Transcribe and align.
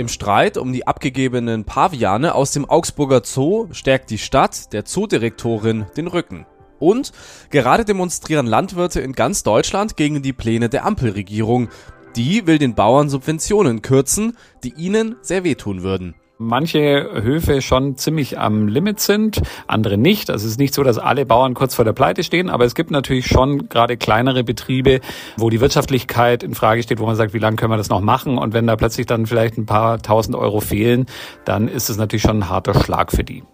Im 0.00 0.08
Streit 0.08 0.56
um 0.56 0.72
die 0.72 0.86
abgegebenen 0.86 1.66
Paviane 1.66 2.34
aus 2.34 2.52
dem 2.52 2.64
Augsburger 2.64 3.20
Zoo 3.22 3.68
stärkt 3.72 4.08
die 4.08 4.16
Stadt 4.16 4.72
der 4.72 4.86
Zoodirektorin 4.86 5.84
den 5.94 6.06
Rücken. 6.06 6.46
Und 6.78 7.12
gerade 7.50 7.84
demonstrieren 7.84 8.46
Landwirte 8.46 9.02
in 9.02 9.12
ganz 9.12 9.42
Deutschland 9.42 9.98
gegen 9.98 10.22
die 10.22 10.32
Pläne 10.32 10.70
der 10.70 10.86
Ampelregierung. 10.86 11.68
Die 12.16 12.46
will 12.46 12.56
den 12.56 12.74
Bauern 12.74 13.10
Subventionen 13.10 13.82
kürzen, 13.82 14.38
die 14.64 14.72
ihnen 14.72 15.16
sehr 15.20 15.44
wehtun 15.44 15.82
würden 15.82 16.14
manche 16.40 17.10
Höfe 17.22 17.60
schon 17.60 17.96
ziemlich 17.96 18.38
am 18.38 18.66
Limit 18.66 18.98
sind, 18.98 19.42
andere 19.66 19.98
nicht. 19.98 20.30
Also 20.30 20.46
es 20.46 20.52
ist 20.52 20.58
nicht 20.58 20.74
so, 20.74 20.82
dass 20.82 20.98
alle 20.98 21.26
Bauern 21.26 21.52
kurz 21.54 21.74
vor 21.74 21.84
der 21.84 21.92
Pleite 21.92 22.24
stehen, 22.24 22.48
aber 22.48 22.64
es 22.64 22.74
gibt 22.74 22.90
natürlich 22.90 23.26
schon 23.26 23.68
gerade 23.68 23.98
kleinere 23.98 24.42
Betriebe, 24.42 25.00
wo 25.36 25.50
die 25.50 25.60
Wirtschaftlichkeit 25.60 26.42
in 26.42 26.54
Frage 26.54 26.82
steht, 26.82 26.98
wo 26.98 27.06
man 27.06 27.14
sagt, 27.14 27.34
wie 27.34 27.38
lange 27.38 27.56
können 27.56 27.72
wir 27.72 27.76
das 27.76 27.90
noch 27.90 28.00
machen? 28.00 28.38
Und 28.38 28.54
wenn 28.54 28.66
da 28.66 28.76
plötzlich 28.76 29.06
dann 29.06 29.26
vielleicht 29.26 29.58
ein 29.58 29.66
paar 29.66 30.00
tausend 30.00 30.34
Euro 30.34 30.60
fehlen, 30.60 31.06
dann 31.44 31.68
ist 31.68 31.90
es 31.90 31.98
natürlich 31.98 32.22
schon 32.22 32.38
ein 32.38 32.48
harter 32.48 32.74
Schlag 32.74 33.12
für 33.12 33.22
die. 33.22 33.44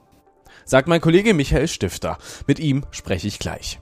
Sagt 0.65 0.87
mein 0.87 1.01
Kollege 1.01 1.35
Michael 1.35 1.69
Stifter. 1.69 2.19
Mit 2.47 2.61
ihm 2.61 2.85
spreche 2.93 3.27
ich 3.27 3.41
gleich. 3.41 3.81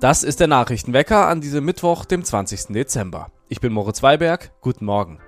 Das 0.00 0.22
ist 0.22 0.40
der 0.40 0.46
Nachrichtenwecker 0.48 1.26
an 1.26 1.40
diesem 1.40 1.64
Mittwoch, 1.64 2.04
dem 2.04 2.24
20. 2.24 2.74
Dezember. 2.74 3.28
Ich 3.48 3.60
bin 3.60 3.72
Moritz 3.72 4.02
Weiberg. 4.02 4.52
Guten 4.60 4.84
Morgen. 4.84 5.18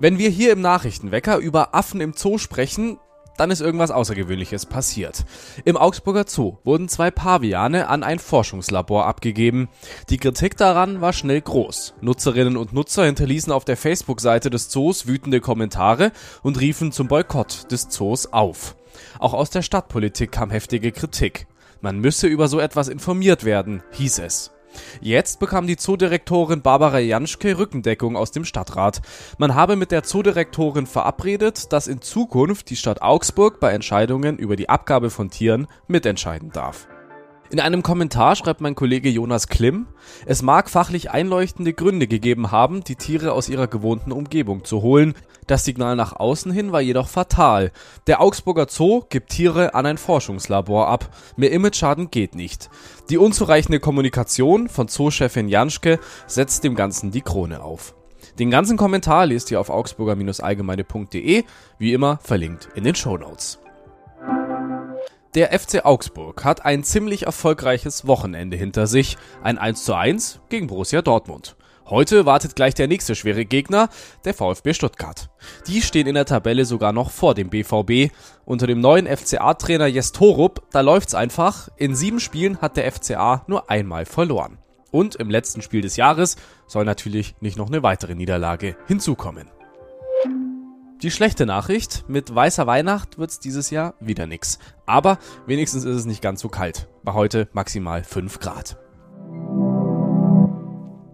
Wenn 0.00 0.18
wir 0.18 0.30
hier 0.30 0.52
im 0.52 0.60
Nachrichtenwecker 0.60 1.38
über 1.38 1.74
Affen 1.74 2.00
im 2.00 2.12
Zoo 2.12 2.38
sprechen, 2.38 2.98
dann 3.36 3.50
ist 3.50 3.60
irgendwas 3.60 3.90
Außergewöhnliches 3.90 4.66
passiert. 4.66 5.24
Im 5.64 5.76
Augsburger 5.76 6.24
Zoo 6.28 6.58
wurden 6.62 6.88
zwei 6.88 7.10
Paviane 7.10 7.88
an 7.88 8.04
ein 8.04 8.20
Forschungslabor 8.20 9.06
abgegeben. 9.06 9.68
Die 10.08 10.18
Kritik 10.18 10.56
daran 10.56 11.00
war 11.00 11.12
schnell 11.12 11.40
groß. 11.40 11.94
Nutzerinnen 12.00 12.56
und 12.56 12.72
Nutzer 12.72 13.06
hinterließen 13.06 13.52
auf 13.52 13.64
der 13.64 13.76
Facebook-Seite 13.76 14.50
des 14.50 14.68
Zoos 14.68 15.08
wütende 15.08 15.40
Kommentare 15.40 16.12
und 16.44 16.60
riefen 16.60 16.92
zum 16.92 17.08
Boykott 17.08 17.70
des 17.72 17.88
Zoos 17.88 18.32
auf. 18.32 18.76
Auch 19.18 19.34
aus 19.34 19.50
der 19.50 19.62
Stadtpolitik 19.62 20.30
kam 20.30 20.50
heftige 20.50 20.92
Kritik. 20.92 21.48
Man 21.80 21.98
müsse 21.98 22.28
über 22.28 22.46
so 22.46 22.60
etwas 22.60 22.86
informiert 22.86 23.42
werden, 23.44 23.82
hieß 23.92 24.20
es. 24.20 24.52
Jetzt 25.00 25.40
bekam 25.40 25.66
die 25.66 25.76
Zoodirektorin 25.76 26.62
Barbara 26.62 26.98
Janschke 26.98 27.58
Rückendeckung 27.58 28.16
aus 28.16 28.30
dem 28.30 28.44
Stadtrat. 28.44 29.00
Man 29.38 29.54
habe 29.54 29.76
mit 29.76 29.90
der 29.90 30.02
Zoodirektorin 30.02 30.86
verabredet, 30.86 31.72
dass 31.72 31.86
in 31.86 32.00
Zukunft 32.00 32.70
die 32.70 32.76
Stadt 32.76 33.02
Augsburg 33.02 33.60
bei 33.60 33.72
Entscheidungen 33.72 34.38
über 34.38 34.56
die 34.56 34.68
Abgabe 34.68 35.10
von 35.10 35.30
Tieren 35.30 35.66
mitentscheiden 35.86 36.50
darf. 36.52 36.88
In 37.50 37.60
einem 37.60 37.82
Kommentar 37.82 38.36
schreibt 38.36 38.60
mein 38.60 38.74
Kollege 38.74 39.08
Jonas 39.08 39.48
Klimm, 39.48 39.86
es 40.26 40.42
mag 40.42 40.68
fachlich 40.68 41.10
einleuchtende 41.10 41.72
Gründe 41.72 42.06
gegeben 42.06 42.50
haben, 42.50 42.84
die 42.84 42.96
Tiere 42.96 43.32
aus 43.32 43.48
ihrer 43.48 43.66
gewohnten 43.66 44.12
Umgebung 44.12 44.66
zu 44.66 44.82
holen. 44.82 45.14
Das 45.48 45.64
Signal 45.64 45.96
nach 45.96 46.12
außen 46.12 46.52
hin 46.52 46.72
war 46.72 46.82
jedoch 46.82 47.08
fatal. 47.08 47.72
Der 48.06 48.20
Augsburger 48.20 48.66
Zoo 48.68 49.04
gibt 49.08 49.30
Tiere 49.30 49.74
an 49.74 49.86
ein 49.86 49.96
Forschungslabor 49.96 50.88
ab. 50.88 51.08
Mehr 51.36 51.52
Imageschaden 51.52 52.10
geht 52.10 52.34
nicht. 52.34 52.68
Die 53.08 53.16
unzureichende 53.16 53.80
Kommunikation 53.80 54.68
von 54.68 54.88
Zoochefin 54.88 55.48
Janschke 55.48 56.00
setzt 56.26 56.64
dem 56.64 56.74
Ganzen 56.74 57.12
die 57.12 57.22
Krone 57.22 57.62
auf. 57.62 57.94
Den 58.38 58.50
ganzen 58.50 58.76
Kommentar 58.76 59.24
lest 59.24 59.50
ihr 59.50 59.58
auf 59.58 59.70
augsburger-allgemeine.de, 59.70 61.44
wie 61.78 61.92
immer 61.94 62.18
verlinkt 62.22 62.68
in 62.74 62.84
den 62.84 62.94
Show 62.94 63.16
Notes. 63.16 63.58
Der 65.34 65.58
FC 65.58 65.82
Augsburg 65.86 66.44
hat 66.44 66.66
ein 66.66 66.84
ziemlich 66.84 67.24
erfolgreiches 67.24 68.06
Wochenende 68.06 68.58
hinter 68.58 68.86
sich. 68.86 69.16
Ein 69.42 69.58
1:1 69.58 70.40
gegen 70.50 70.66
Borussia 70.66 71.00
Dortmund. 71.00 71.56
Heute 71.90 72.26
wartet 72.26 72.54
gleich 72.54 72.74
der 72.74 72.86
nächste 72.86 73.14
schwere 73.14 73.46
Gegner, 73.46 73.88
der 74.26 74.34
VfB 74.34 74.74
Stuttgart. 74.74 75.30
Die 75.66 75.80
stehen 75.80 76.06
in 76.06 76.16
der 76.16 76.26
Tabelle 76.26 76.66
sogar 76.66 76.92
noch 76.92 77.10
vor 77.10 77.34
dem 77.34 77.48
BVB. 77.48 78.12
Unter 78.44 78.66
dem 78.66 78.80
neuen 78.80 79.06
FCA-Trainer 79.06 79.86
Jes 79.86 80.12
Torup, 80.12 80.62
da 80.70 80.82
läuft's 80.82 81.14
einfach. 81.14 81.70
In 81.76 81.94
sieben 81.94 82.20
Spielen 82.20 82.58
hat 82.58 82.76
der 82.76 82.92
FCA 82.92 83.42
nur 83.46 83.70
einmal 83.70 84.04
verloren. 84.04 84.58
Und 84.90 85.14
im 85.14 85.30
letzten 85.30 85.62
Spiel 85.62 85.80
des 85.80 85.96
Jahres 85.96 86.36
soll 86.66 86.84
natürlich 86.84 87.34
nicht 87.40 87.56
noch 87.56 87.68
eine 87.68 87.82
weitere 87.82 88.14
Niederlage 88.14 88.76
hinzukommen. 88.86 89.48
Die 91.00 91.10
schlechte 91.10 91.46
Nachricht, 91.46 92.04
mit 92.06 92.34
weißer 92.34 92.66
Weihnacht 92.66 93.16
wird's 93.16 93.38
dieses 93.38 93.70
Jahr 93.70 93.94
wieder 93.98 94.26
nix. 94.26 94.58
Aber 94.84 95.18
wenigstens 95.46 95.84
ist 95.84 95.96
es 95.96 96.04
nicht 96.04 96.20
ganz 96.20 96.42
so 96.42 96.50
kalt. 96.50 96.88
Bei 97.02 97.14
heute 97.14 97.48
maximal 97.52 98.04
5 98.04 98.40
Grad. 98.40 98.76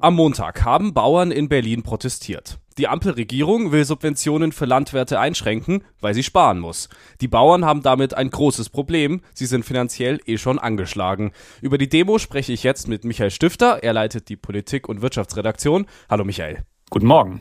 Am 0.05 0.17
Montag 0.17 0.67
haben 0.67 0.93
Bauern 0.93 1.31
in 1.31 1.49
Berlin 1.49 1.83
protestiert. 1.83 2.59
Die 2.77 2.89
Ampelregierung 2.89 3.73
will 3.73 3.87
Subventionen 3.87 4.53
für 4.53 4.67
Landwirte 4.67 5.19
einschränken, 5.19 5.83
weil 6.03 6.13
sie 6.13 6.23
sparen 6.23 6.61
muss. 6.61 6.91
Die 7.23 7.27
Bauern 7.27 7.65
haben 7.65 7.81
damit 7.81 8.13
ein 8.13 8.29
großes 8.29 8.69
Problem. 8.69 9.23
Sie 9.33 9.47
sind 9.47 9.65
finanziell 9.65 10.21
eh 10.27 10.37
schon 10.37 10.59
angeschlagen. 10.59 11.33
Über 11.63 11.79
die 11.79 11.89
Demo 11.89 12.19
spreche 12.19 12.53
ich 12.53 12.65
jetzt 12.65 12.87
mit 12.87 13.07
Michael 13.07 13.31
Stifter. 13.31 13.83
Er 13.83 13.95
leitet 13.95 14.29
die 14.29 14.37
Politik- 14.37 14.91
und 14.91 15.01
Wirtschaftsredaktion. 15.01 15.87
Hallo 16.11 16.27
Michael. 16.27 16.65
Guten 16.91 17.07
Morgen. 17.07 17.41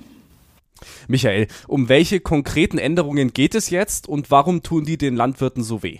Michael, 1.09 1.47
um 1.67 1.89
welche 1.89 2.21
konkreten 2.21 2.77
Änderungen 2.77 3.33
geht 3.33 3.55
es 3.55 3.71
jetzt 3.71 4.07
und 4.07 4.31
warum 4.31 4.63
tun 4.63 4.85
die 4.85 4.97
den 4.97 5.17
Landwirten 5.17 5.63
so 5.63 5.83
weh? 5.83 5.99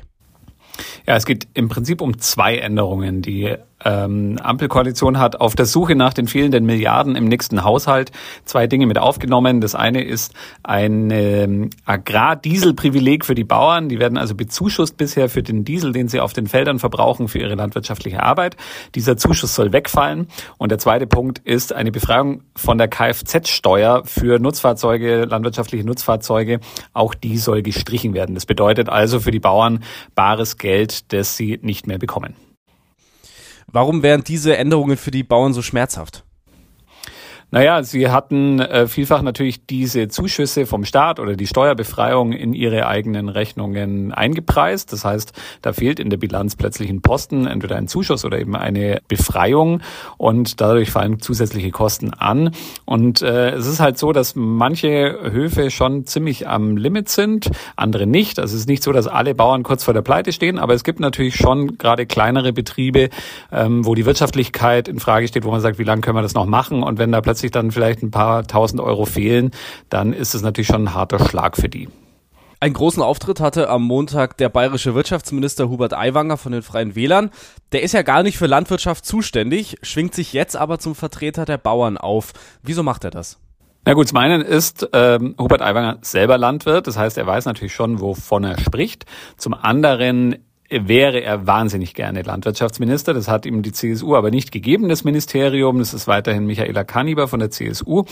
Ja, 1.05 1.17
es 1.17 1.25
geht 1.25 1.47
im 1.53 1.67
Prinzip 1.67 1.99
um 1.99 2.19
zwei 2.19 2.57
Änderungen. 2.57 3.21
Die 3.21 3.57
ähm, 3.85 4.37
Ampelkoalition 4.41 5.19
hat 5.19 5.39
auf 5.39 5.55
der 5.55 5.65
Suche 5.65 5.95
nach 5.95 6.13
den 6.13 6.27
fehlenden 6.27 6.65
Milliarden 6.65 7.15
im 7.15 7.25
nächsten 7.25 7.63
Haushalt 7.63 8.11
zwei 8.45 8.67
Dinge 8.67 8.85
mit 8.87 8.97
aufgenommen. 8.97 9.61
Das 9.61 9.75
eine 9.75 10.03
ist 10.03 10.33
ein 10.63 11.11
ähm, 11.11 11.69
Agrardieselprivileg 11.85 13.25
für 13.25 13.35
die 13.35 13.43
Bauern. 13.43 13.89
Die 13.89 13.99
werden 13.99 14.17
also 14.17 14.35
bezuschusst 14.35 14.97
bisher 14.97 15.29
für 15.29 15.43
den 15.43 15.65
Diesel, 15.65 15.91
den 15.91 16.07
sie 16.07 16.19
auf 16.19 16.33
den 16.33 16.47
Feldern 16.47 16.79
verbrauchen 16.79 17.27
für 17.27 17.39
ihre 17.39 17.55
landwirtschaftliche 17.55 18.23
Arbeit. 18.23 18.55
Dieser 18.95 19.17
Zuschuss 19.17 19.55
soll 19.55 19.73
wegfallen. 19.73 20.27
Und 20.57 20.69
der 20.69 20.79
zweite 20.79 21.07
Punkt 21.07 21.39
ist 21.39 21.73
eine 21.73 21.91
Befreiung 21.91 22.43
von 22.55 22.77
der 22.77 22.87
Kfz-Steuer 22.87 24.03
für 24.05 24.39
Nutzfahrzeuge, 24.39 25.25
landwirtschaftliche 25.25 25.85
Nutzfahrzeuge. 25.85 26.59
Auch 26.93 27.13
die 27.13 27.37
soll 27.37 27.61
gestrichen 27.61 28.13
werden. 28.13 28.35
Das 28.35 28.45
bedeutet 28.45 28.89
also 28.89 29.19
für 29.19 29.31
die 29.31 29.39
Bauern 29.39 29.83
bares 30.15 30.57
Geld, 30.57 31.11
das 31.13 31.37
sie 31.37 31.59
nicht 31.61 31.87
mehr 31.87 31.97
bekommen. 31.97 32.35
Warum 33.73 34.03
wären 34.03 34.23
diese 34.23 34.55
Änderungen 34.55 34.97
für 34.97 35.09
die 35.09 35.23
Bauern 35.23 35.51
so 35.51 35.63
schmerzhaft? 35.63 36.23
Naja, 37.53 37.83
sie 37.83 38.09
hatten 38.09 38.59
äh, 38.59 38.87
vielfach 38.87 39.21
natürlich 39.21 39.67
diese 39.67 40.07
Zuschüsse 40.07 40.65
vom 40.65 40.85
Staat 40.85 41.19
oder 41.19 41.35
die 41.35 41.45
Steuerbefreiung 41.45 42.31
in 42.31 42.55
ihre 42.55 42.87
eigenen 42.87 43.29
Rechnungen 43.29 44.11
eingepreist. 44.11 44.91
Das 44.91 45.05
heißt, 45.05 45.33
da 45.61 45.71
fehlt 45.71 45.99
in 45.99 46.09
der 46.09 46.17
Bilanz 46.17 46.55
plötzlich 46.55 46.89
ein 46.89 47.03
Posten, 47.03 47.45
entweder 47.45 47.75
ein 47.75 47.87
Zuschuss 47.87 48.25
oder 48.25 48.39
eben 48.39 48.55
eine 48.55 49.03
Befreiung 49.07 49.81
und 50.17 50.61
dadurch 50.61 50.89
fallen 50.89 51.19
zusätzliche 51.19 51.69
Kosten 51.69 52.11
an. 52.15 52.55
Und 52.85 53.21
äh, 53.21 53.51
es 53.51 53.67
ist 53.67 53.79
halt 53.79 53.99
so, 53.99 54.13
dass 54.13 54.33
manche 54.33 55.19
Höfe 55.21 55.69
schon 55.69 56.07
ziemlich 56.07 56.47
am 56.47 56.75
Limit 56.75 57.07
sind, 57.07 57.51
andere 57.75 58.07
nicht. 58.07 58.39
Also 58.39 58.55
es 58.55 58.61
ist 58.61 58.67
nicht 58.67 58.81
so, 58.81 58.91
dass 58.93 59.05
alle 59.05 59.35
Bauern 59.35 59.61
kurz 59.61 59.83
vor 59.83 59.93
der 59.93 60.01
Pleite 60.01 60.31
stehen, 60.31 60.57
aber 60.57 60.73
es 60.73 60.83
gibt 60.83 60.99
natürlich 60.99 61.35
schon 61.35 61.77
gerade 61.77 62.07
kleinere 62.07 62.51
Betriebe, 62.51 63.11
ähm, 63.51 63.85
wo 63.85 63.93
die 63.93 64.07
Wirtschaftlichkeit 64.07 64.87
in 64.87 64.99
Frage 64.99 65.27
steht, 65.27 65.45
wo 65.45 65.51
man 65.51 65.61
sagt, 65.61 65.77
wie 65.77 65.83
lange 65.83 66.01
können 66.01 66.17
wir 66.17 66.23
das 66.23 66.33
noch 66.33 66.47
machen? 66.47 66.81
Und 66.81 66.97
wenn 66.97 67.11
da 67.11 67.21
plötzlich 67.21 67.42
plötzlich 67.43 67.51
dann 67.51 67.71
vielleicht 67.71 68.01
ein 68.01 68.11
paar 68.11 68.47
tausend 68.47 68.81
Euro 68.81 69.05
fehlen, 69.05 69.51
dann 69.89 70.13
ist 70.13 70.33
es 70.33 70.41
natürlich 70.41 70.67
schon 70.67 70.85
ein 70.85 70.93
harter 70.93 71.19
Schlag 71.19 71.57
für 71.57 71.69
die. 71.69 71.89
Einen 72.59 72.73
großen 72.73 73.03
Auftritt 73.03 73.41
hatte 73.41 73.69
am 73.69 73.83
Montag 73.83 74.37
der 74.37 74.47
bayerische 74.47 74.95
Wirtschaftsminister 74.95 75.67
Hubert 75.67 75.93
Aiwanger 75.93 76.37
von 76.37 76.53
den 76.53 76.61
Freien 76.61 76.95
Wählern. 76.95 77.29
Der 77.73 77.83
ist 77.83 77.91
ja 77.91 78.03
gar 78.03 78.23
nicht 78.23 78.37
für 78.37 78.47
Landwirtschaft 78.47 79.05
zuständig, 79.05 79.75
schwingt 79.81 80.15
sich 80.15 80.31
jetzt 80.31 80.55
aber 80.55 80.79
zum 80.79 80.95
Vertreter 80.95 81.43
der 81.43 81.57
Bauern 81.57 81.97
auf. 81.97 82.31
Wieso 82.61 82.83
macht 82.83 83.03
er 83.03 83.11
das? 83.11 83.37
Na 83.85 83.93
gut, 83.93 84.07
zum 84.07 84.17
einen 84.17 84.41
ist 84.41 84.87
ähm, 84.93 85.35
Hubert 85.37 85.61
Aiwanger 85.61 85.97
selber 86.01 86.37
Landwirt, 86.37 86.87
das 86.87 86.97
heißt, 86.97 87.17
er 87.17 87.27
weiß 87.27 87.43
natürlich 87.43 87.73
schon, 87.73 87.99
wovon 87.99 88.45
er 88.45 88.57
spricht. 88.57 89.05
Zum 89.35 89.53
anderen 89.53 90.37
wäre 90.73 91.21
er 91.21 91.45
wahnsinnig 91.47 91.93
gerne 91.93 92.21
Landwirtschaftsminister. 92.23 93.13
Das 93.13 93.27
hat 93.27 93.45
ihm 93.45 93.61
die 93.61 93.71
CSU 93.71 94.15
aber 94.15 94.31
nicht 94.31 94.51
gegeben, 94.51 94.89
das 94.89 95.03
Ministerium. 95.03 95.79
Das 95.79 95.93
ist 95.93 96.07
weiterhin 96.07 96.45
Michaela 96.45 96.83
Kanniber 96.83 97.27
von 97.27 97.39
der 97.39 97.51
CSU. 97.51 98.05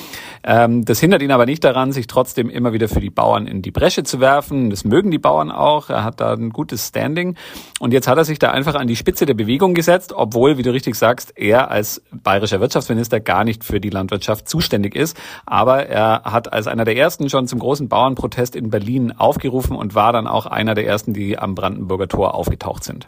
Ähm, 0.43 0.85
das 0.85 0.99
hindert 0.99 1.21
ihn 1.21 1.31
aber 1.31 1.45
nicht 1.45 1.63
daran, 1.63 1.91
sich 1.91 2.07
trotzdem 2.07 2.49
immer 2.49 2.73
wieder 2.73 2.87
für 2.87 2.99
die 2.99 3.09
Bauern 3.09 3.47
in 3.47 3.61
die 3.61 3.71
Bresche 3.71 4.03
zu 4.03 4.19
werfen. 4.19 4.69
Das 4.69 4.85
mögen 4.85 5.11
die 5.11 5.17
Bauern 5.17 5.51
auch. 5.51 5.89
Er 5.89 6.03
hat 6.03 6.21
da 6.21 6.33
ein 6.33 6.51
gutes 6.51 6.89
Standing. 6.89 7.35
Und 7.79 7.93
jetzt 7.93 8.07
hat 8.07 8.17
er 8.17 8.25
sich 8.25 8.37
da 8.37 8.51
einfach 8.51 8.75
an 8.75 8.87
die 8.87 8.95
Spitze 8.95 9.25
der 9.25 9.33
Bewegung 9.33 9.73
gesetzt, 9.73 10.13
obwohl, 10.15 10.57
wie 10.57 10.63
du 10.63 10.71
richtig 10.71 10.95
sagst, 10.95 11.33
er 11.35 11.71
als 11.71 12.01
bayerischer 12.11 12.59
Wirtschaftsminister 12.59 13.19
gar 13.19 13.43
nicht 13.43 13.63
für 13.63 13.79
die 13.79 13.89
Landwirtschaft 13.89 14.47
zuständig 14.47 14.95
ist. 14.95 15.17
Aber 15.45 15.87
er 15.87 16.23
hat 16.25 16.53
als 16.53 16.67
einer 16.67 16.85
der 16.85 16.95
ersten 16.95 17.29
schon 17.29 17.47
zum 17.47 17.59
großen 17.59 17.89
Bauernprotest 17.89 18.55
in 18.55 18.69
Berlin 18.69 19.13
aufgerufen 19.17 19.75
und 19.75 19.95
war 19.95 20.13
dann 20.13 20.27
auch 20.27 20.45
einer 20.45 20.75
der 20.75 20.85
ersten, 20.85 21.13
die 21.13 21.39
am 21.39 21.55
Brandenburger 21.55 22.07
Tor 22.07 22.35
auf 22.35 22.50
aufgetaucht 22.51 22.83
sind. 22.83 23.07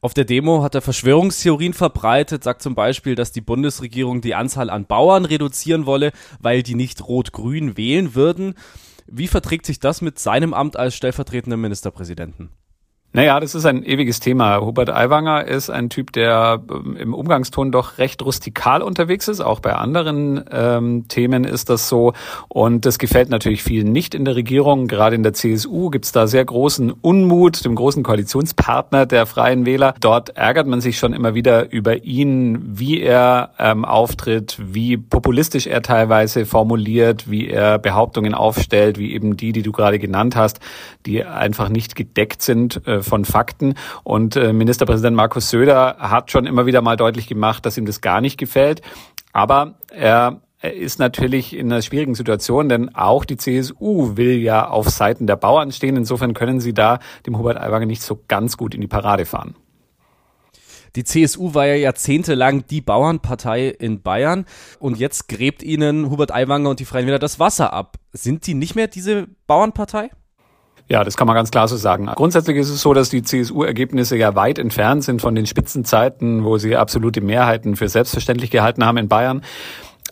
Auf 0.00 0.12
der 0.12 0.26
Demo 0.26 0.62
hat 0.62 0.74
er 0.74 0.82
Verschwörungstheorien 0.82 1.72
verbreitet, 1.72 2.44
sagt 2.44 2.60
zum 2.60 2.74
Beispiel, 2.74 3.14
dass 3.14 3.32
die 3.32 3.40
Bundesregierung 3.40 4.20
die 4.20 4.34
Anzahl 4.34 4.68
an 4.68 4.84
Bauern 4.84 5.24
reduzieren 5.24 5.86
wolle, 5.86 6.12
weil 6.40 6.62
die 6.62 6.74
nicht 6.74 7.06
rot-grün 7.08 7.78
wählen 7.78 8.14
würden. 8.14 8.54
Wie 9.06 9.28
verträgt 9.28 9.64
sich 9.64 9.80
das 9.80 10.02
mit 10.02 10.18
seinem 10.18 10.52
Amt 10.52 10.76
als 10.76 10.94
stellvertretender 10.94 11.56
Ministerpräsidenten? 11.56 12.50
Naja, 13.16 13.38
das 13.38 13.54
ist 13.54 13.64
ein 13.64 13.84
ewiges 13.84 14.18
Thema. 14.18 14.60
Hubert 14.60 14.90
Aiwanger 14.90 15.46
ist 15.46 15.70
ein 15.70 15.88
Typ, 15.88 16.10
der 16.10 16.60
ähm, 16.68 16.96
im 16.96 17.14
Umgangston 17.14 17.70
doch 17.70 17.98
recht 17.98 18.20
rustikal 18.24 18.82
unterwegs 18.82 19.28
ist. 19.28 19.40
Auch 19.40 19.60
bei 19.60 19.72
anderen 19.72 20.42
ähm, 20.50 21.06
Themen 21.06 21.44
ist 21.44 21.70
das 21.70 21.88
so. 21.88 22.12
Und 22.48 22.84
das 22.86 22.98
gefällt 22.98 23.30
natürlich 23.30 23.62
vielen 23.62 23.92
nicht 23.92 24.16
in 24.16 24.24
der 24.24 24.34
Regierung. 24.34 24.88
Gerade 24.88 25.14
in 25.14 25.22
der 25.22 25.32
CSU 25.32 25.90
gibt 25.90 26.06
es 26.06 26.10
da 26.10 26.26
sehr 26.26 26.44
großen 26.44 26.90
Unmut, 26.90 27.64
dem 27.64 27.76
großen 27.76 28.02
Koalitionspartner 28.02 29.06
der 29.06 29.26
Freien 29.26 29.64
Wähler. 29.64 29.94
Dort 30.00 30.30
ärgert 30.30 30.66
man 30.66 30.80
sich 30.80 30.98
schon 30.98 31.12
immer 31.12 31.36
wieder 31.36 31.70
über 31.70 32.02
ihn, 32.02 32.60
wie 32.64 33.00
er 33.00 33.50
ähm, 33.60 33.84
auftritt, 33.84 34.58
wie 34.60 34.96
populistisch 34.96 35.68
er 35.68 35.82
teilweise 35.82 36.46
formuliert, 36.46 37.30
wie 37.30 37.46
er 37.46 37.78
Behauptungen 37.78 38.34
aufstellt, 38.34 38.98
wie 38.98 39.14
eben 39.14 39.36
die, 39.36 39.52
die 39.52 39.62
du 39.62 39.70
gerade 39.70 40.00
genannt 40.00 40.34
hast, 40.34 40.58
die 41.06 41.22
einfach 41.24 41.68
nicht 41.68 41.94
gedeckt 41.94 42.42
sind 42.42 42.84
äh, 42.88 43.03
von 43.04 43.24
Fakten. 43.24 43.74
Und 44.02 44.36
äh, 44.36 44.52
Ministerpräsident 44.52 45.16
Markus 45.16 45.50
Söder 45.50 45.96
hat 45.98 46.30
schon 46.30 46.46
immer 46.46 46.66
wieder 46.66 46.82
mal 46.82 46.96
deutlich 46.96 47.26
gemacht, 47.26 47.64
dass 47.64 47.78
ihm 47.78 47.86
das 47.86 48.00
gar 48.00 48.20
nicht 48.20 48.38
gefällt. 48.38 48.82
Aber 49.32 49.74
er 49.90 50.40
ist 50.72 50.98
natürlich 50.98 51.54
in 51.54 51.70
einer 51.70 51.82
schwierigen 51.82 52.14
Situation, 52.14 52.68
denn 52.68 52.94
auch 52.94 53.24
die 53.24 53.36
CSU 53.36 54.16
will 54.16 54.38
ja 54.38 54.68
auf 54.68 54.88
Seiten 54.88 55.26
der 55.26 55.36
Bauern 55.36 55.72
stehen. 55.72 55.96
Insofern 55.96 56.34
können 56.34 56.60
sie 56.60 56.72
da 56.72 57.00
dem 57.26 57.38
Hubert 57.38 57.58
Aiwanger 57.58 57.86
nicht 57.86 58.02
so 58.02 58.20
ganz 58.28 58.56
gut 58.56 58.74
in 58.74 58.80
die 58.80 58.86
Parade 58.86 59.26
fahren. 59.26 59.54
Die 60.96 61.04
CSU 61.04 61.54
war 61.54 61.66
ja 61.66 61.74
jahrzehntelang 61.74 62.66
die 62.68 62.80
Bauernpartei 62.80 63.68
in 63.68 64.02
Bayern 64.02 64.46
und 64.78 64.96
jetzt 64.96 65.28
gräbt 65.28 65.62
ihnen 65.62 66.08
Hubert 66.08 66.32
Aiwanger 66.32 66.70
und 66.70 66.78
die 66.78 66.84
Freien 66.84 67.06
Wähler 67.06 67.18
das 67.18 67.40
Wasser 67.40 67.72
ab. 67.72 67.96
Sind 68.12 68.46
die 68.46 68.54
nicht 68.54 68.76
mehr 68.76 68.86
diese 68.86 69.26
Bauernpartei? 69.48 70.10
Ja, 70.88 71.02
das 71.02 71.16
kann 71.16 71.26
man 71.26 71.34
ganz 71.34 71.50
klar 71.50 71.66
so 71.66 71.76
sagen. 71.76 72.06
Grundsätzlich 72.14 72.58
ist 72.58 72.68
es 72.68 72.82
so, 72.82 72.92
dass 72.92 73.08
die 73.08 73.22
CSU-Ergebnisse 73.22 74.16
ja 74.16 74.34
weit 74.34 74.58
entfernt 74.58 75.02
sind 75.02 75.22
von 75.22 75.34
den 75.34 75.46
Spitzenzeiten, 75.46 76.44
wo 76.44 76.58
sie 76.58 76.76
absolute 76.76 77.22
Mehrheiten 77.22 77.76
für 77.76 77.88
selbstverständlich 77.88 78.50
gehalten 78.50 78.84
haben 78.84 78.98
in 78.98 79.08
Bayern. 79.08 79.42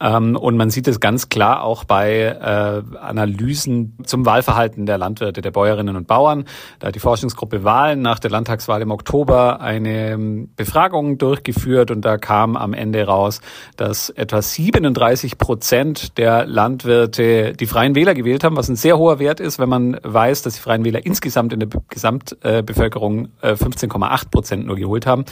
Ähm, 0.02 0.36
und 0.36 0.56
man 0.56 0.70
sieht 0.70 0.88
es 0.88 0.98
ganz 0.98 1.28
klar 1.28 1.62
auch 1.62 1.84
bei 1.84 2.22
äh, 2.22 2.96
Analysen 2.98 3.96
zum 4.04 4.26
Wahlverhalten 4.26 4.84
der 4.84 4.98
Landwirte, 4.98 5.40
der 5.40 5.52
Bäuerinnen 5.52 5.96
und 5.96 6.08
Bauern. 6.08 6.44
Da 6.80 6.88
hat 6.88 6.94
die 6.94 7.00
Forschungsgruppe 7.00 7.62
Wahlen 7.62 8.02
nach 8.02 8.18
der 8.18 8.30
Landtagswahl 8.30 8.82
im 8.82 8.90
Oktober 8.90 9.60
eine 9.60 10.12
ähm, 10.12 10.50
Befragung 10.56 11.18
durchgeführt 11.18 11.90
und 11.90 12.04
da 12.04 12.18
kam 12.18 12.56
am 12.56 12.74
Ende 12.74 13.06
raus, 13.06 13.40
dass 13.76 14.10
etwa 14.10 14.42
37 14.42 15.38
Prozent 15.38 16.18
der 16.18 16.46
Landwirte 16.46 17.52
die 17.52 17.66
Freien 17.66 17.94
Wähler 17.94 18.14
gewählt 18.14 18.42
haben, 18.42 18.56
was 18.56 18.68
ein 18.68 18.76
sehr 18.76 18.98
hoher 18.98 19.20
Wert 19.20 19.38
ist, 19.38 19.60
wenn 19.60 19.68
man 19.68 19.98
weiß, 20.02 20.42
dass 20.42 20.54
die 20.54 20.60
Freien 20.60 20.84
Wähler 20.84 21.06
insgesamt 21.06 21.52
in 21.52 21.60
der 21.60 21.68
Gesamtbevölkerung 21.88 23.28
äh, 23.40 23.52
15,8 23.52 24.30
Prozent 24.30 24.66
nur 24.66 24.76
geholt 24.76 25.06
haben. 25.06 25.24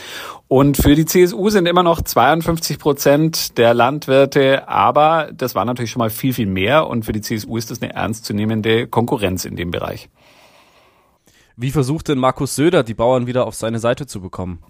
Und 0.46 0.76
für 0.76 0.94
die 0.94 1.06
CSU 1.06 1.48
sind 1.48 1.66
immer 1.66 1.82
noch 1.82 2.02
52 2.02 2.78
Prozent 2.78 3.58
der 3.58 3.74
Landwirte 3.74 4.59
aber 4.66 5.30
das 5.32 5.54
war 5.54 5.64
natürlich 5.64 5.90
schon 5.90 6.00
mal 6.00 6.10
viel, 6.10 6.32
viel 6.32 6.46
mehr 6.46 6.86
und 6.86 7.04
für 7.04 7.12
die 7.12 7.20
CSU 7.20 7.56
ist 7.56 7.70
das 7.70 7.82
eine 7.82 7.92
ernstzunehmende 7.92 8.86
Konkurrenz 8.86 9.44
in 9.44 9.56
dem 9.56 9.70
Bereich. 9.70 10.08
Wie 11.62 11.72
versucht 11.72 12.08
denn 12.08 12.16
Markus 12.16 12.54
Söder, 12.56 12.82
die 12.82 12.94
Bauern 12.94 13.26
wieder 13.26 13.46
auf 13.46 13.54
seine 13.54 13.80
Seite 13.80 14.06
zu 14.06 14.22
bekommen? 14.22 14.60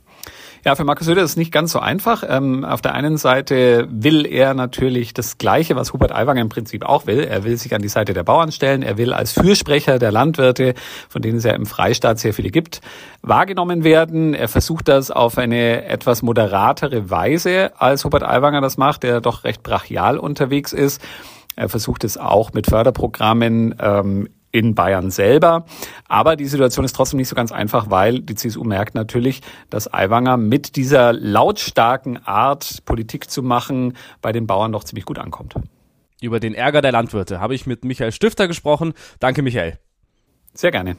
Ja, 0.64 0.74
für 0.74 0.82
Markus 0.82 1.06
Söder 1.06 1.22
ist 1.22 1.30
es 1.30 1.36
nicht 1.36 1.52
ganz 1.52 1.70
so 1.70 1.78
einfach. 1.78 2.24
Ähm, 2.26 2.64
auf 2.64 2.82
der 2.82 2.94
einen 2.94 3.16
Seite 3.16 3.86
will 3.92 4.26
er 4.26 4.54
natürlich 4.54 5.14
das 5.14 5.38
Gleiche, 5.38 5.76
was 5.76 5.92
Hubert 5.92 6.10
Aiwanger 6.10 6.40
im 6.40 6.48
Prinzip 6.48 6.84
auch 6.84 7.06
will. 7.06 7.20
Er 7.20 7.44
will 7.44 7.56
sich 7.58 7.76
an 7.76 7.80
die 7.80 7.88
Seite 7.88 8.12
der 8.12 8.24
Bauern 8.24 8.50
stellen. 8.50 8.82
Er 8.82 8.98
will 8.98 9.12
als 9.12 9.30
Fürsprecher 9.30 10.00
der 10.00 10.10
Landwirte, 10.10 10.74
von 11.08 11.22
denen 11.22 11.38
es 11.38 11.44
ja 11.44 11.52
im 11.52 11.64
Freistaat 11.64 12.18
sehr 12.18 12.34
viele 12.34 12.50
gibt, 12.50 12.80
wahrgenommen 13.22 13.84
werden. 13.84 14.34
Er 14.34 14.48
versucht 14.48 14.88
das 14.88 15.12
auf 15.12 15.38
eine 15.38 15.84
etwas 15.84 16.22
moderatere 16.22 17.08
Weise, 17.08 17.70
als 17.80 18.04
Hubert 18.04 18.24
Aiwanger 18.24 18.62
das 18.62 18.78
macht, 18.78 19.04
der 19.04 19.20
doch 19.20 19.44
recht 19.44 19.62
brachial 19.62 20.18
unterwegs 20.18 20.72
ist. 20.72 21.00
Er 21.54 21.68
versucht 21.68 22.02
es 22.02 22.18
auch 22.18 22.52
mit 22.52 22.66
Förderprogrammen 22.66 23.76
ähm, 23.80 24.28
in 24.52 24.74
Bayern 24.74 25.10
selber. 25.10 25.64
Aber 26.08 26.36
die 26.36 26.46
Situation 26.46 26.84
ist 26.84 26.94
trotzdem 26.94 27.18
nicht 27.18 27.28
so 27.28 27.36
ganz 27.36 27.52
einfach, 27.52 27.90
weil 27.90 28.20
die 28.20 28.34
CSU 28.34 28.64
merkt 28.64 28.94
natürlich, 28.94 29.42
dass 29.70 29.92
Aiwanger 29.92 30.36
mit 30.36 30.76
dieser 30.76 31.12
lautstarken 31.12 32.24
Art, 32.26 32.84
Politik 32.84 33.30
zu 33.30 33.42
machen, 33.42 33.96
bei 34.22 34.32
den 34.32 34.46
Bauern 34.46 34.72
doch 34.72 34.84
ziemlich 34.84 35.04
gut 35.04 35.18
ankommt. 35.18 35.54
Über 36.20 36.40
den 36.40 36.54
Ärger 36.54 36.82
der 36.82 36.92
Landwirte 36.92 37.40
habe 37.40 37.54
ich 37.54 37.66
mit 37.66 37.84
Michael 37.84 38.12
Stifter 38.12 38.46
gesprochen. 38.46 38.92
Danke, 39.20 39.42
Michael. 39.42 39.78
Sehr 40.52 40.70
gerne. 40.70 40.96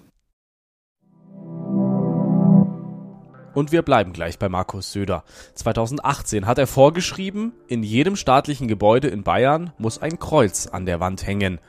Und 3.53 3.73
wir 3.73 3.81
bleiben 3.81 4.13
gleich 4.13 4.39
bei 4.39 4.47
Markus 4.47 4.93
Söder. 4.93 5.23
2018 5.55 6.47
hat 6.47 6.57
er 6.57 6.67
vorgeschrieben, 6.67 7.51
in 7.67 7.83
jedem 7.83 8.15
staatlichen 8.15 8.67
Gebäude 8.69 9.09
in 9.09 9.23
Bayern 9.23 9.73
muss 9.77 10.01
ein 10.01 10.19
Kreuz 10.19 10.67
an 10.67 10.85
der 10.85 11.01
Wand 11.01 11.27
hängen. 11.27 11.59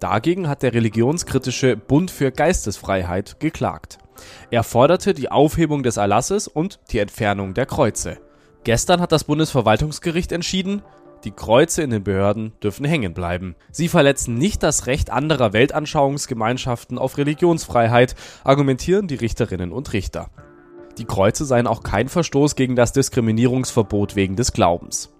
Dagegen 0.00 0.48
hat 0.48 0.62
der 0.62 0.74
religionskritische 0.74 1.76
Bund 1.76 2.10
für 2.10 2.30
Geistesfreiheit 2.30 3.40
geklagt. 3.40 3.98
Er 4.50 4.62
forderte 4.62 5.14
die 5.14 5.30
Aufhebung 5.30 5.82
des 5.82 5.96
Erlasses 5.96 6.48
und 6.48 6.80
die 6.90 6.98
Entfernung 6.98 7.54
der 7.54 7.66
Kreuze. 7.66 8.18
Gestern 8.64 9.00
hat 9.00 9.12
das 9.12 9.24
Bundesverwaltungsgericht 9.24 10.32
entschieden, 10.32 10.82
die 11.24 11.30
Kreuze 11.30 11.82
in 11.82 11.90
den 11.90 12.04
Behörden 12.04 12.52
dürfen 12.62 12.84
hängen 12.84 13.14
bleiben. 13.14 13.56
Sie 13.72 13.88
verletzen 13.88 14.34
nicht 14.34 14.62
das 14.62 14.86
Recht 14.86 15.10
anderer 15.10 15.52
Weltanschauungsgemeinschaften 15.52 16.98
auf 16.98 17.16
Religionsfreiheit, 17.16 18.14
argumentieren 18.44 19.08
die 19.08 19.14
Richterinnen 19.14 19.72
und 19.72 19.92
Richter. 19.92 20.30
Die 20.98 21.04
Kreuze 21.04 21.44
seien 21.44 21.66
auch 21.66 21.82
kein 21.82 22.08
Verstoß 22.08 22.54
gegen 22.54 22.76
das 22.76 22.92
Diskriminierungsverbot 22.92 24.14
wegen 24.14 24.36
des 24.36 24.52
Glaubens. 24.52 25.10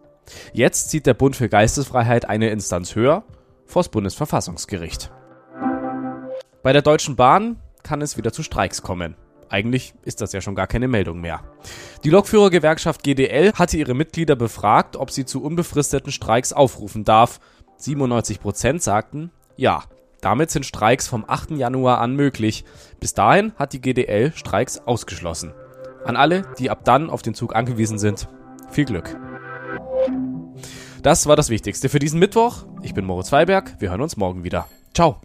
Jetzt 0.53 0.91
zieht 0.91 1.07
der 1.07 1.15
Bund 1.15 1.35
für 1.37 1.49
Geistesfreiheit 1.49 2.29
eine 2.29 2.51
Instanz 2.51 2.95
höher 2.95 3.25
vors 3.67 3.89
Bundesverfassungsgericht. 3.89 5.13
Bei 6.63 6.73
der 6.73 6.83
Deutschen 6.83 7.17
Bahn 7.17 7.61
kann 7.83 8.03
es 8.03 8.17
wieder 8.17 8.33
zu 8.33 8.43
Streiks 8.43 8.83
kommen. 8.83 9.15
Eigentlich 9.49 9.95
ist 10.03 10.21
das 10.21 10.33
ja 10.33 10.41
schon 10.41 10.57
gar 10.57 10.67
keine 10.67 10.89
Meldung 10.89 11.21
mehr. 11.21 11.43
Die 12.03 12.11
Lokführergewerkschaft 12.11 13.05
GDL 13.05 13.53
hatte 13.53 13.77
ihre 13.77 13.95
Mitglieder 13.95 14.35
befragt, 14.35 14.97
ob 14.97 15.11
sie 15.11 15.25
zu 15.25 15.43
unbefristeten 15.43 16.11
Streiks 16.11 16.53
aufrufen 16.53 17.05
darf. 17.05 17.39
97 17.77 18.41
Prozent 18.41 18.83
sagten 18.83 19.31
ja. 19.57 19.85
Damit 20.23 20.51
sind 20.51 20.65
Streiks 20.65 21.07
vom 21.07 21.25
8. 21.27 21.53
Januar 21.53 21.99
an 21.99 22.17
möglich. 22.17 22.65
Bis 23.01 23.15
dahin 23.15 23.53
hat 23.57 23.75
die 23.75 23.81
GDL 23.81 24.33
Streiks 24.35 24.79
ausgeschlossen. 24.79 25.53
An 26.05 26.17
alle, 26.17 26.43
die 26.59 26.71
ab 26.71 26.85
dann 26.85 27.11
auf 27.11 27.23
den 27.23 27.35
Zug 27.35 27.55
angewiesen 27.55 27.99
sind, 27.99 28.29
viel 28.71 28.87
Glück. 28.87 29.17
Das 31.07 31.29
war 31.29 31.37
das 31.37 31.51
Wichtigste 31.51 31.89
für 31.89 32.01
diesen 32.01 32.19
Mittwoch. 32.19 32.65
Ich 32.83 32.93
bin 32.93 33.05
Moritz 33.05 33.31
Weiberg. 33.31 33.77
Wir 33.79 33.91
hören 33.91 34.01
uns 34.01 34.17
morgen 34.17 34.43
wieder. 34.43 34.67
Ciao. 34.93 35.21